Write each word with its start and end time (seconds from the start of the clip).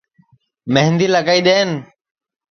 مہندی 0.73 1.07
لگائی 1.13 1.41
دؔین 1.45 1.69